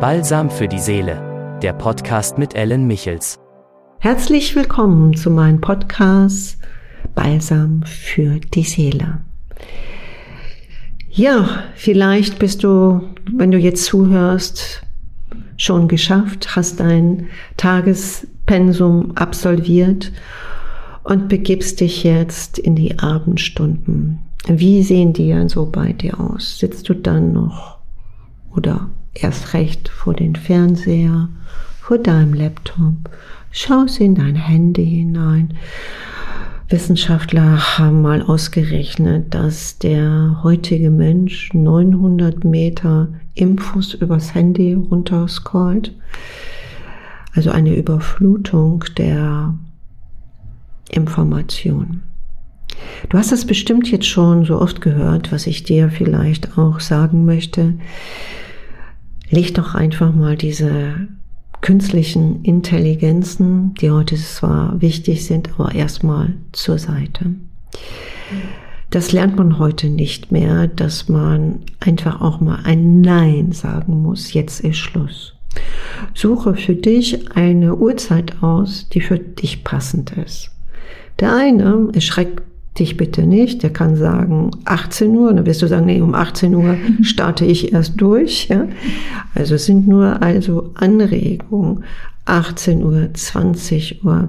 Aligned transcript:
Balsam 0.00 0.48
für 0.48 0.68
die 0.68 0.78
Seele, 0.78 1.58
der 1.60 1.72
Podcast 1.72 2.38
mit 2.38 2.54
Ellen 2.54 2.86
Michels. 2.86 3.36
Herzlich 3.98 4.54
willkommen 4.54 5.16
zu 5.16 5.28
meinem 5.28 5.60
Podcast 5.60 6.56
Balsam 7.16 7.82
für 7.82 8.38
die 8.38 8.62
Seele. 8.62 9.22
Ja, 11.10 11.64
vielleicht 11.74 12.38
bist 12.38 12.62
du, 12.62 13.08
wenn 13.32 13.50
du 13.50 13.58
jetzt 13.58 13.86
zuhörst, 13.86 14.84
schon 15.56 15.88
geschafft, 15.88 16.54
hast 16.54 16.78
dein 16.78 17.26
Tagespensum 17.56 19.16
absolviert 19.16 20.12
und 21.02 21.28
begibst 21.28 21.80
dich 21.80 22.04
jetzt 22.04 22.56
in 22.56 22.76
die 22.76 23.00
Abendstunden. 23.00 24.20
Wie 24.46 24.84
sehen 24.84 25.12
die 25.12 25.30
dann 25.30 25.48
so 25.48 25.66
bei 25.66 25.92
dir 25.92 26.20
aus? 26.20 26.60
Sitzt 26.60 26.88
du 26.88 26.94
dann 26.94 27.32
noch 27.32 27.78
oder 28.54 28.90
erst 29.22 29.54
recht 29.54 29.88
vor 29.88 30.14
den 30.14 30.36
Fernseher, 30.36 31.28
vor 31.80 31.98
deinem 31.98 32.34
Laptop, 32.34 32.94
schaust 33.50 34.00
in 34.00 34.14
dein 34.14 34.36
Handy 34.36 34.86
hinein. 34.86 35.54
Wissenschaftler 36.68 37.78
haben 37.78 38.02
mal 38.02 38.20
ausgerechnet, 38.20 39.32
dass 39.34 39.78
der 39.78 40.40
heutige 40.42 40.90
Mensch 40.90 41.54
900 41.54 42.44
Meter 42.44 43.08
Infos 43.34 43.94
übers 43.94 44.34
Handy 44.34 44.74
runterscrollt. 44.74 45.94
Also 47.34 47.50
eine 47.50 47.74
Überflutung 47.74 48.84
der 48.98 49.54
Information. 50.90 52.02
Du 53.08 53.16
hast 53.16 53.32
es 53.32 53.46
bestimmt 53.46 53.90
jetzt 53.90 54.06
schon 54.06 54.44
so 54.44 54.60
oft 54.60 54.80
gehört, 54.80 55.32
was 55.32 55.46
ich 55.46 55.62
dir 55.62 55.90
vielleicht 55.90 56.58
auch 56.58 56.80
sagen 56.80 57.24
möchte. 57.24 57.74
Leg 59.30 59.54
doch 59.54 59.74
einfach 59.74 60.14
mal 60.14 60.36
diese 60.36 61.08
künstlichen 61.60 62.44
Intelligenzen, 62.44 63.74
die 63.74 63.90
heute 63.90 64.16
zwar 64.16 64.80
wichtig 64.80 65.26
sind, 65.26 65.50
aber 65.58 65.74
erstmal 65.74 66.34
zur 66.52 66.78
Seite. 66.78 67.34
Das 68.90 69.12
lernt 69.12 69.36
man 69.36 69.58
heute 69.58 69.90
nicht 69.90 70.32
mehr, 70.32 70.66
dass 70.66 71.08
man 71.08 71.60
einfach 71.80 72.20
auch 72.20 72.40
mal 72.40 72.60
ein 72.64 73.00
Nein 73.00 73.52
sagen 73.52 74.00
muss. 74.02 74.32
Jetzt 74.32 74.60
ist 74.60 74.78
Schluss. 74.78 75.34
Suche 76.14 76.54
für 76.54 76.74
dich 76.74 77.36
eine 77.36 77.76
Uhrzeit 77.76 78.42
aus, 78.42 78.88
die 78.88 79.00
für 79.00 79.18
dich 79.18 79.64
passend 79.64 80.12
ist. 80.12 80.50
Der 81.20 81.34
eine 81.34 81.88
erschreckt 81.92 82.42
dich 82.78 82.96
bitte 82.96 83.26
nicht. 83.26 83.62
Der 83.62 83.70
kann 83.70 83.96
sagen 83.96 84.50
18 84.64 85.14
Uhr, 85.14 85.32
dann 85.32 85.46
wirst 85.46 85.62
du 85.62 85.66
sagen, 85.66 85.86
nee, 85.86 86.00
um 86.00 86.14
18 86.14 86.54
Uhr 86.54 86.76
starte 87.02 87.44
ich 87.44 87.72
erst 87.72 88.00
durch. 88.00 88.48
Ja? 88.48 88.66
Also 89.34 89.56
es 89.56 89.66
sind 89.66 89.88
nur 89.88 90.22
also 90.22 90.72
Anregungen. 90.74 91.84
18 92.24 92.82
Uhr, 92.82 93.08
20 93.12 94.04
Uhr. 94.04 94.28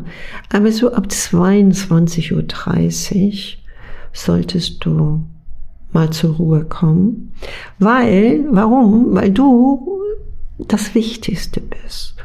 Aber 0.52 0.72
so 0.72 0.94
ab 0.94 1.08
22.30 1.10 2.34
Uhr 2.34 3.34
solltest 4.14 4.86
du 4.86 5.22
mal 5.92 6.10
zur 6.10 6.36
Ruhe 6.36 6.64
kommen. 6.66 7.34
Weil, 7.78 8.46
warum? 8.52 9.16
Weil 9.16 9.32
du 9.32 10.02
das 10.60 10.96
Wichtigste 10.96 11.62
bist. 11.62 12.16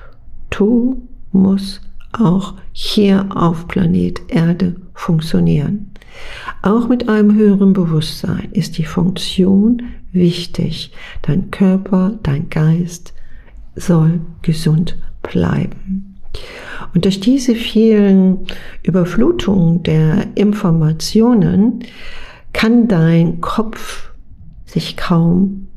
Du 0.50 1.08
musst 1.32 1.80
auch 2.12 2.54
hier 2.72 3.26
auf 3.34 3.66
Planet 3.66 4.22
Erde 4.28 4.76
funktionieren. 4.94 5.90
Auch 6.62 6.88
mit 6.88 7.08
einem 7.08 7.34
höheren 7.34 7.72
Bewusstsein 7.72 8.48
ist 8.52 8.78
die 8.78 8.84
Funktion 8.84 9.82
wichtig. 10.12 10.92
Dein 11.22 11.50
Körper, 11.50 12.18
dein 12.22 12.48
Geist 12.48 13.12
soll 13.76 14.20
gesund 14.42 14.96
bleiben. 15.22 16.16
Und 16.94 17.04
durch 17.04 17.20
diese 17.20 17.54
vielen 17.54 18.46
Überflutungen 18.82 19.82
der 19.82 20.28
Informationen 20.36 21.80
kann 22.52 22.88
dein 22.88 23.40
Kopf 23.40 24.10
sich 24.64 24.96
kaum 24.96 25.68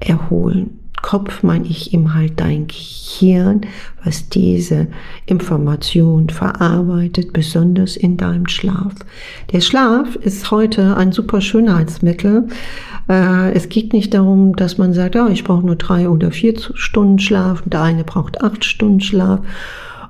erholen. 0.00 0.78
Kopf 1.08 1.42
meine 1.42 1.66
ich 1.66 1.94
ihm 1.94 2.12
halt 2.12 2.38
dein 2.38 2.66
Gehirn, 2.66 3.62
was 4.04 4.28
diese 4.28 4.88
Information 5.24 6.28
verarbeitet, 6.28 7.32
besonders 7.32 7.96
in 7.96 8.18
deinem 8.18 8.46
Schlaf. 8.46 8.92
Der 9.50 9.62
Schlaf 9.62 10.16
ist 10.16 10.50
heute 10.50 10.98
ein 10.98 11.12
super 11.12 11.40
Schönheitsmittel. 11.40 12.48
Äh, 13.08 13.52
es 13.52 13.70
geht 13.70 13.94
nicht 13.94 14.12
darum, 14.12 14.54
dass 14.54 14.76
man 14.76 14.92
sagt, 14.92 15.16
oh, 15.16 15.28
ich 15.28 15.44
brauche 15.44 15.64
nur 15.64 15.76
drei 15.76 16.10
oder 16.10 16.30
vier 16.30 16.52
Stunden 16.74 17.18
Schlaf, 17.18 17.62
der 17.64 17.80
eine 17.80 18.04
braucht 18.04 18.42
acht 18.42 18.66
Stunden 18.66 19.00
Schlaf 19.00 19.40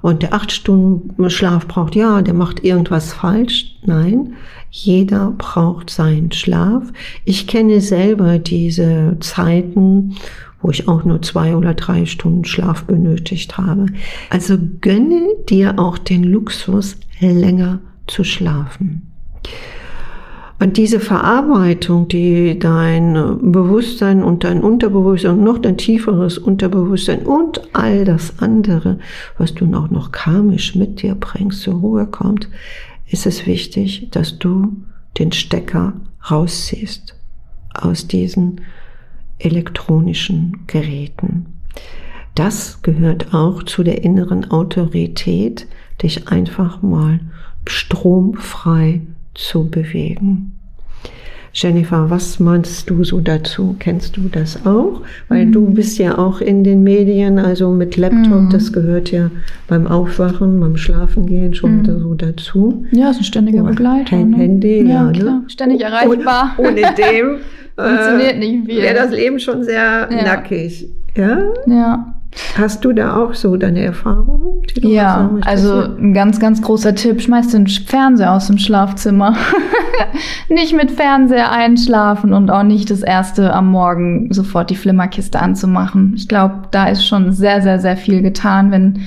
und 0.03 0.23
der 0.23 0.35
acht 0.35 0.53
Stunden 0.53 1.31
Schlaf 1.31 1.67
braucht, 1.67 1.95
ja, 1.95 2.23
der 2.23 2.35
macht 2.35 2.65
irgendwas 2.65 3.13
falsch. 3.13 3.77
Nein, 3.85 4.35
jeder 4.71 5.33
braucht 5.37 5.91
seinen 5.91 6.33
Schlaf. 6.33 6.85
Ich 7.25 7.47
kenne 7.47 7.81
selber 7.81 8.39
diese 8.39 9.17
Zeiten, 9.21 10.17
wo 10.61 10.71
ich 10.71 10.89
auch 10.89 11.05
nur 11.05 11.23
zwei 11.23 11.57
oder 11.57 11.75
drei 11.75 12.07
Stunden 12.07 12.45
Schlaf 12.45 12.85
benötigt 12.85 13.59
habe. 13.59 13.87
Also 14.31 14.59
gönne 14.81 15.27
dir 15.49 15.79
auch 15.79 15.99
den 15.99 16.25
Luxus, 16.25 16.97
länger 17.21 17.81
zu 18.07 18.25
schlafen. 18.25 19.11
Und 20.61 20.77
diese 20.77 20.99
Verarbeitung, 20.99 22.09
die 22.09 22.59
dein 22.59 23.15
Bewusstsein 23.53 24.25
und 24.25 24.43
dein 24.43 24.61
Unterbewusstsein 24.61 25.39
und 25.39 25.45
noch 25.45 25.59
dein 25.59 25.77
tieferes 25.77 26.37
Unterbewusstsein 26.37 27.25
und 27.25 27.63
all 27.75 28.05
das 28.05 28.41
andere, 28.41 28.99
was 29.37 29.55
du 29.55 29.73
auch 29.75 29.91
noch 29.91 30.11
karmisch 30.11 30.75
mit 30.75 31.01
dir 31.03 31.15
bringst, 31.15 31.63
zur 31.63 31.75
Ruhe 31.75 32.07
kommt, 32.07 32.49
ist 33.07 33.25
es 33.25 33.47
wichtig, 33.47 34.09
dass 34.11 34.39
du 34.39 34.77
den 35.19 35.31
Stecker 35.31 35.95
rausziehst 36.29 37.15
aus 37.73 38.09
diesen 38.09 38.61
elektronischen 39.39 40.65
Geräten. 40.67 41.47
Das 42.35 42.83
gehört 42.83 43.33
auch 43.33 43.63
zu 43.63 43.85
der 43.85 44.03
inneren 44.03 44.51
Autorität, 44.51 45.69
dich 46.03 46.29
einfach 46.29 46.83
mal 46.83 47.21
stromfrei 47.65 49.03
zu 49.39 49.69
bewegen. 49.69 50.53
Jennifer, 51.55 52.11
was 52.11 52.39
meinst 52.39 52.91
du 52.91 53.03
so 53.05 53.21
dazu? 53.21 53.75
Kennst 53.79 54.17
du 54.17 54.29
das 54.31 54.67
auch? 54.67 55.01
Weil 55.29 55.47
mhm. 55.47 55.53
du 55.53 55.71
bist 55.71 55.99
ja 55.99 56.19
auch 56.19 56.41
in 56.41 56.63
den 56.63 56.83
Medien, 56.83 57.39
also 57.39 57.71
mit 57.71 57.97
Laptop, 57.97 58.43
mhm. 58.43 58.51
das 58.51 58.73
gehört 58.73 59.11
ja 59.11 59.31
beim 59.67 59.87
Aufwachen, 59.87 60.61
beim 60.61 60.77
Schlafengehen 60.77 61.55
schon 61.55 61.79
mhm. 61.79 62.01
so 62.01 62.15
dazu. 62.15 62.85
Ja, 62.93 63.11
ist 63.11 63.19
ein 63.19 63.25
ständiger 63.25 63.63
Begleiter. 63.63 64.11
Kein 64.11 64.31
ne? 64.31 64.37
Handy, 64.37 64.83
ja, 64.83 65.11
ja 65.11 65.25
ne? 65.25 65.43
Ständig 65.49 65.81
erreichbar. 65.81 66.55
Ohne, 66.59 66.69
ohne 66.69 66.81
dem 66.95 67.39
Funktioniert 67.79 68.39
nicht 68.39 68.67
viel. 68.67 68.83
Wäre 68.83 68.95
das 68.95 69.13
Leben 69.13 69.39
schon 69.39 69.63
sehr 69.63 70.09
ja. 70.11 70.23
nackig. 70.25 70.91
Ja? 71.17 71.39
Ja. 71.67 72.18
Hast 72.57 72.85
du 72.85 72.93
da 72.93 73.17
auch 73.17 73.35
so 73.35 73.57
deine 73.57 73.81
Erfahrungen? 73.81 74.63
Ja, 74.81 75.31
also 75.45 75.81
ein 75.99 76.13
ganz, 76.13 76.39
ganz 76.39 76.61
großer 76.61 76.95
Tipp, 76.95 77.21
schmeiß 77.21 77.49
den 77.49 77.67
Fernseher 77.67 78.33
aus 78.33 78.49
dem 78.49 78.59
Schlafzimmer. 78.59 79.35
nicht 80.49 80.75
mit 80.75 80.91
Fernseher 80.91 81.51
einschlafen 81.51 82.33
und 82.33 82.51
auch 82.51 82.63
nicht 82.63 82.91
das 82.91 83.03
erste 83.03 83.53
am 83.53 83.71
Morgen 83.71 84.33
sofort 84.33 84.71
die 84.71 84.77
Flimmerkiste 84.77 85.41
anzumachen. 85.41 86.15
Ich 86.17 86.29
glaube, 86.29 86.69
da 86.71 86.87
ist 86.89 87.07
schon 87.07 87.33
sehr, 87.33 87.63
sehr, 87.63 87.79
sehr 87.79 87.97
viel 87.97 88.23
getan, 88.23 88.71
wenn 88.71 89.01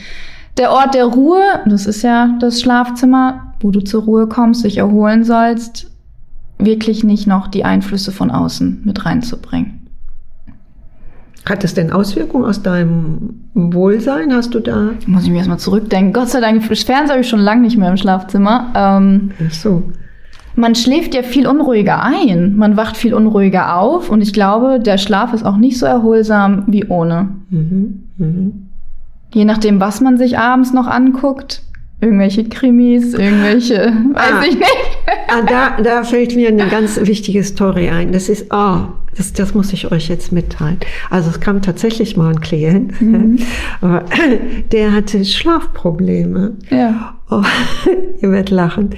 der 0.58 0.72
Ort 0.72 0.94
der 0.94 1.06
Ruhe, 1.06 1.42
das 1.66 1.86
ist 1.86 2.02
ja 2.02 2.36
das 2.40 2.62
Schlafzimmer, 2.62 3.54
wo 3.62 3.72
du 3.72 3.82
zur 3.82 4.04
Ruhe 4.04 4.28
kommst, 4.28 4.66
dich 4.66 4.78
erholen 4.78 5.24
sollst, 5.24 5.90
wirklich 6.58 7.04
nicht 7.04 7.28
noch 7.28 7.48
die 7.48 7.64
Einflüsse 7.64 8.12
von 8.12 8.32
außen 8.32 8.82
mit 8.84 9.06
reinzubringen. 9.06 9.61
Hat 11.52 11.66
es 11.66 11.74
denn 11.74 11.92
Auswirkungen 11.92 12.46
aus 12.46 12.64
deinem 12.64 13.42
Wohlsein? 13.54 14.34
Hast 14.34 14.54
du 14.54 14.62
da? 14.62 14.92
Muss 15.06 15.26
ich 15.26 15.32
mir 15.32 15.40
erstmal 15.40 15.60
zurückdenken. 15.60 16.14
Gott 16.14 16.30
sei 16.30 16.40
Dank, 16.40 16.66
das 16.70 16.84
Fernseher 16.84 17.16
habe 17.16 17.22
ich 17.24 17.28
schon 17.28 17.42
lange 17.42 17.64
nicht 17.64 17.78
mehr 17.78 17.90
im 17.90 17.98
Schlafzimmer. 17.98 18.72
Ähm, 18.74 19.32
Ach 19.46 19.52
so. 19.52 19.84
Man 20.56 20.76
schläft 20.76 21.14
ja 21.14 21.24
viel 21.24 21.48
unruhiger 21.48 22.02
ein. 22.04 22.56
Man 22.56 22.78
wacht 22.78 22.96
viel 22.96 23.14
unruhiger 23.14 23.76
auf. 23.76 24.10
Und 24.10 24.22
ich 24.22 24.32
glaube, 24.32 24.80
der 24.80 24.98
Schlaf 24.98 25.34
ist 25.34 25.44
auch 25.46 25.58
nicht 25.58 25.78
so 25.78 25.86
erholsam 25.86 26.64
wie 26.68 26.86
ohne. 26.86 27.28
Mhm, 27.50 28.04
mh. 28.18 28.52
Je 29.34 29.44
nachdem, 29.44 29.82
was 29.82 30.00
man 30.00 30.18
sich 30.18 30.38
abends 30.38 30.72
noch 30.72 30.88
anguckt, 30.88 31.64
irgendwelche 32.00 32.46
Krimis, 32.46 33.14
irgendwelche, 33.14 33.92
ah, 34.14 34.40
weiß 34.40 34.48
ich 34.48 34.56
nicht. 34.58 34.88
Ah, 35.32 35.42
da, 35.42 35.82
da 35.82 36.04
fällt 36.04 36.36
mir 36.36 36.50
eine 36.50 36.68
ganz 36.68 37.00
wichtige 37.02 37.44
Story 37.44 37.90
ein. 37.90 38.12
Das 38.12 38.30
ist, 38.30 38.48
oh, 38.52 38.80
das, 39.16 39.34
das 39.34 39.54
muss 39.54 39.74
ich 39.74 39.92
euch 39.92 40.10
jetzt 40.10 40.32
mitteilen. 40.32 40.78
Also 41.10 41.30
es 41.30 41.40
kam 41.40 41.62
tatsächlich 41.62 42.18
mal 42.18 42.30
ein 42.30 42.42
Klient, 42.42 43.02
mhm. 43.02 43.40
der 44.72 44.94
hatte 44.94 45.26
Schlafprobleme. 45.26 46.58
Ja. 46.70 47.16
Oh, 47.30 47.44
ihr 48.22 48.32
werdet 48.32 48.50
lachen. 48.50 48.92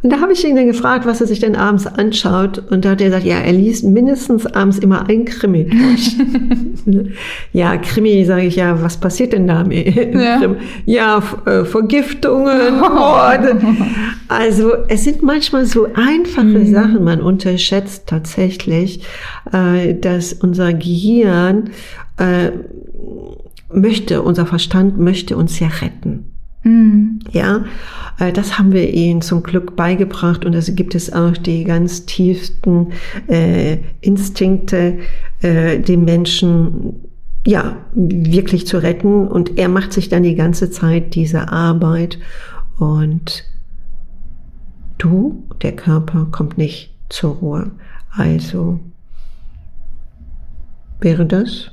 Und 0.00 0.10
da 0.10 0.20
habe 0.20 0.32
ich 0.32 0.46
ihn 0.46 0.54
dann 0.54 0.68
gefragt, 0.68 1.06
was 1.06 1.20
er 1.20 1.26
sich 1.26 1.40
denn 1.40 1.56
abends 1.56 1.86
anschaut. 1.86 2.62
Und 2.70 2.84
da 2.84 2.90
hat 2.90 3.00
er 3.00 3.08
gesagt, 3.08 3.24
ja, 3.24 3.38
er 3.38 3.52
liest 3.52 3.82
mindestens 3.84 4.46
abends 4.46 4.78
immer 4.78 5.08
ein 5.08 5.24
Krimi 5.24 5.64
durch. 5.64 6.16
ja, 7.52 7.76
Krimi, 7.78 8.24
sage 8.24 8.42
ich, 8.42 8.54
ja, 8.54 8.80
was 8.80 8.96
passiert 8.96 9.32
denn 9.32 9.48
da? 9.48 9.64
Ja, 9.64 10.54
ja 10.86 11.22
äh, 11.46 11.64
Vergiftungen, 11.64 12.78
Morde. 12.78 13.60
Also 14.28 14.74
es 14.88 15.04
sind 15.04 15.22
manchmal 15.22 15.64
so 15.64 15.88
einfache 15.94 16.44
mhm. 16.44 16.72
Sachen, 16.72 17.04
man 17.04 17.20
unterschätzt 17.20 18.06
tatsächlich, 18.06 19.02
äh, 19.52 19.94
dass 19.94 20.34
unser 20.34 20.74
Gehirn 20.74 21.70
äh, 22.18 22.50
möchte, 23.72 24.22
unser 24.22 24.46
Verstand 24.46 24.98
möchte 24.98 25.36
uns 25.36 25.58
ja 25.58 25.68
retten. 25.68 26.26
Mhm. 26.62 27.20
Ja, 27.32 27.64
äh, 28.18 28.32
das 28.32 28.58
haben 28.58 28.72
wir 28.72 28.92
ihnen 28.92 29.22
zum 29.22 29.42
Glück 29.42 29.76
beigebracht 29.76 30.44
und 30.44 30.54
es 30.54 30.74
gibt 30.74 30.94
es 30.94 31.12
auch 31.12 31.36
die 31.36 31.64
ganz 31.64 32.04
tiefsten 32.04 32.88
äh, 33.28 33.78
Instinkte, 34.00 34.98
äh, 35.40 35.78
den 35.78 36.04
Menschen 36.04 36.96
ja 37.46 37.76
wirklich 37.94 38.66
zu 38.66 38.82
retten 38.82 39.26
und 39.26 39.58
er 39.58 39.68
macht 39.68 39.92
sich 39.92 40.08
dann 40.08 40.22
die 40.22 40.34
ganze 40.34 40.70
Zeit 40.70 41.14
diese 41.14 41.50
Arbeit 41.50 42.18
und 42.78 43.44
du, 44.98 45.44
der 45.62 45.74
Körper, 45.74 46.26
kommt 46.30 46.58
nicht 46.58 46.94
zur 47.08 47.36
Ruhe. 47.36 47.70
Also 48.10 48.80
wäre 51.00 51.26
das 51.26 51.70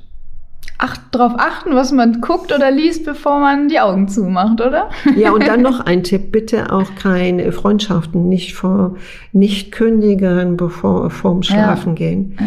ach, 0.78 0.98
darauf 1.12 1.34
achten, 1.38 1.74
was 1.74 1.92
man 1.92 2.22
guckt 2.22 2.54
oder 2.54 2.72
liest, 2.72 3.06
bevor 3.06 3.40
man 3.40 3.70
die 3.70 3.80
Augen 3.80 4.08
zumacht, 4.08 4.62
oder? 4.62 4.90
Ja, 5.16 5.32
und 5.32 5.48
dann 5.48 5.62
noch 5.62 5.80
ein 5.86 6.04
Tipp, 6.04 6.32
bitte 6.32 6.72
auch 6.72 6.96
keine 6.96 7.52
Freundschaften 7.52 8.28
nicht 8.28 8.54
vor, 8.54 8.96
nicht 9.32 9.72
kündigen, 9.72 10.58
bevor 10.58 11.10
vorm 11.10 11.44
Schlafen 11.44 11.94
ja. 11.94 11.96
gehen. 11.96 12.38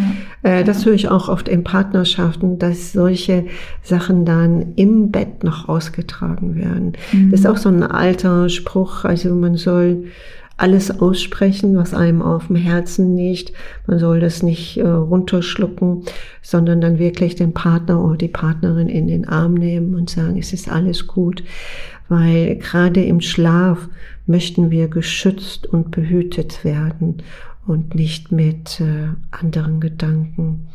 Ja. 0.45 0.51
Äh, 0.51 0.65
das 0.65 0.85
höre 0.85 0.95
ich 0.95 1.09
auch 1.09 1.29
oft 1.29 1.49
in 1.49 1.65
Partnerschaften, 1.65 2.59
dass 2.59 2.93
solche 2.93 3.47
Sachen 3.83 4.25
dann 4.25 4.75
im 4.77 5.11
Bett 5.11 5.43
noch 5.45 5.69
ausgetragen 5.69 6.55
werden. 6.55 6.93
Mhm. 7.13 7.31
Das 7.31 7.41
ist 7.41 7.47
auch 7.47 7.57
so 7.57 7.69
ein 7.69 7.83
alter 7.83 8.49
Spruch, 8.49 9.05
also 9.05 9.35
man 9.35 9.57
soll 9.57 10.05
alles 10.59 11.01
aussprechen, 11.01 11.77
was 11.77 11.95
einem 11.95 12.21
auf 12.21 12.49
dem 12.49 12.57
Herzen 12.57 13.17
liegt. 13.17 13.53
Man 13.87 13.99
soll 13.99 14.21
das 14.21 14.43
nicht 14.43 14.77
äh, 14.77 14.87
runterschlucken, 14.87 16.03
sondern 16.43 16.81
dann 16.81 16.99
wirklich 16.99 17.37
den 17.37 17.55
Partner 17.55 18.05
oder 18.05 18.17
die 18.17 18.29
Partnerin 18.29 18.89
in 18.89 19.07
den 19.07 19.27
Arm 19.27 19.55
nehmen 19.55 19.95
und 19.95 20.11
sagen, 20.11 20.37
es 20.37 20.53
ist 20.53 20.69
alles 20.69 21.07
gut. 21.07 21.45
Weil 22.09 22.57
gerade 22.57 23.05
im 23.05 23.21
Schlaf 23.21 23.89
möchten 24.27 24.71
wir 24.71 24.89
geschützt 24.89 25.67
und 25.67 25.91
behütet 25.91 26.65
werden 26.65 27.23
und 27.67 27.95
nicht 27.95 28.33
mit 28.33 28.81
äh, 28.81 29.09
anderen 29.31 29.81
Gedanken 29.81 30.69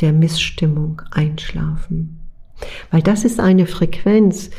der 0.00 0.12
Missstimmung 0.12 1.02
einschlafen. 1.10 2.20
Weil 2.90 3.02
das 3.02 3.24
ist 3.24 3.40
eine 3.40 3.66
Frequenz, 3.66 4.50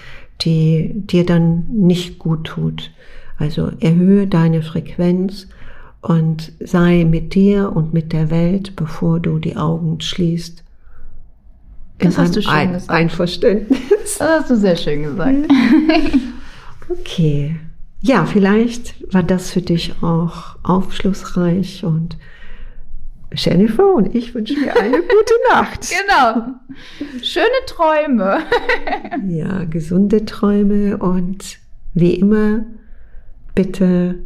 die 0.42 0.92
dir 0.94 1.25
dann 1.25 1.68
nicht 1.72 2.19
gut 2.19 2.48
tut. 2.48 2.92
Also 3.38 3.72
erhöhe 3.80 4.28
deine 4.28 4.62
Frequenz 4.62 5.48
und 6.01 6.54
sei 6.60 7.06
mit 7.06 7.34
dir 7.36 7.75
und 7.75 7.94
mit 7.94 8.13
der 8.13 8.30
Welt, 8.30 8.75
bevor 8.75 9.19
du 9.19 9.39
die 9.39 9.57
Augen 9.57 10.01
schließt. 10.01 10.63
Das 12.00 12.18
hast 12.18 12.36
du 12.36 12.42
schön 12.42 12.51
Ein 12.51 12.74
gesagt. 12.74 12.92
Einverständnis. 12.92 13.80
Das 14.19 14.22
hast 14.22 14.50
du 14.50 14.56
sehr 14.56 14.75
schön 14.75 15.04
gesagt. 15.04 15.36
okay. 16.89 17.56
Ja, 18.01 18.25
vielleicht 18.25 19.13
war 19.13 19.24
das 19.24 19.51
für 19.51 19.62
dich 19.62 19.95
auch 20.01 20.56
aufschlussreich 20.63 21.83
und 21.83 22.18
Jennifer 23.33 23.94
und 23.95 24.16
ich 24.16 24.33
wünschen 24.33 24.63
dir 24.63 24.80
eine 24.80 24.98
gute 25.01 25.33
Nacht. 25.51 25.88
Genau. 25.90 26.48
Schöne 27.24 27.45
Träume. 27.66 28.40
ja, 29.28 29.66
gesunde 29.66 30.25
Träume 30.25 30.98
und 30.98 31.57
wie 31.94 32.13
immer 32.13 32.66
bitte 33.57 34.19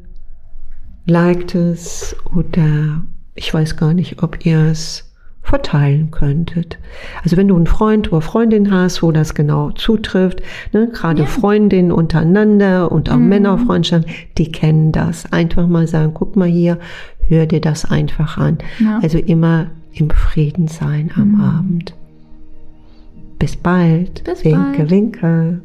liked 1.05 1.55
es 1.55 2.17
oder 2.35 3.01
ich 3.33 3.53
weiß 3.53 3.77
gar 3.77 3.93
nicht, 3.93 4.21
ob 4.21 4.45
ihr 4.45 4.59
es 4.59 5.09
verteilen 5.41 6.11
könntet. 6.11 6.77
Also 7.23 7.37
wenn 7.37 7.47
du 7.47 7.55
einen 7.55 7.65
Freund 7.65 8.11
oder 8.11 8.19
Freundin 8.19 8.71
hast, 8.71 9.01
wo 9.01 9.13
das 9.13 9.33
genau 9.33 9.71
zutrifft, 9.71 10.41
ne, 10.73 10.89
gerade 10.91 11.21
ja. 11.21 11.27
Freundinnen 11.27 11.93
untereinander 11.93 12.91
und 12.91 13.09
auch 13.09 13.15
mhm. 13.15 13.29
Männerfreundschaften, 13.29 14.11
die 14.37 14.51
kennen 14.51 14.91
das. 14.91 15.31
Einfach 15.31 15.65
mal 15.65 15.87
sagen, 15.87 16.13
guck 16.13 16.35
mal 16.35 16.49
hier, 16.49 16.77
hör 17.27 17.45
dir 17.45 17.61
das 17.61 17.85
einfach 17.85 18.37
an. 18.37 18.57
Ja. 18.79 18.99
Also 19.01 19.17
immer 19.17 19.67
im 19.93 20.09
Frieden 20.09 20.67
sein 20.67 21.09
am 21.15 21.35
mhm. 21.35 21.41
Abend. 21.41 21.95
Bis 23.39 23.55
bald. 23.55 24.25
Bis 24.25 24.43
winke, 24.43 24.79
bald. 24.79 24.89
winke. 24.91 25.61